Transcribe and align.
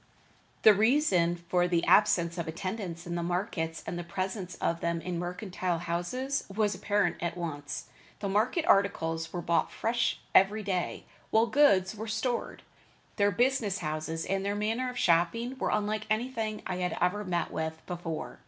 The 0.63 0.73
reason 0.73 1.35
for 1.35 1.67
the 1.67 1.85
absence 1.85 2.39
of 2.39 2.47
attendants 2.47 3.05
in 3.05 3.13
the 3.13 3.21
markets 3.21 3.83
and 3.85 3.99
the 3.99 4.03
presence 4.03 4.55
of 4.55 4.79
them 4.79 4.99
in 4.99 5.19
mercantile 5.19 5.77
houses 5.77 6.43
was 6.51 6.73
apparent 6.73 7.17
at 7.21 7.37
once. 7.37 7.85
The 8.19 8.27
market 8.27 8.65
articles 8.65 9.31
were 9.31 9.43
brought 9.43 9.71
fresh 9.71 10.19
every 10.33 10.63
day, 10.63 11.05
while 11.29 11.45
goods 11.45 11.93
were 11.93 12.07
stored. 12.07 12.63
Their 13.17 13.29
business 13.29 13.77
houses 13.77 14.25
and 14.25 14.43
their 14.43 14.55
manner 14.55 14.89
of 14.89 14.97
shopping 14.97 15.55
were 15.59 15.69
unlike 15.69 16.07
anything 16.09 16.63
I 16.65 16.77
had 16.77 16.97
ever 16.99 17.23
met 17.23 17.51
with 17.51 17.79
before. 17.85 18.39